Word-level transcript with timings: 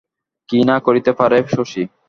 কী 0.49 0.59
না 0.63 0.77
করিতে 0.85 1.11
পারে 1.19 1.37
শশী? 1.53 1.83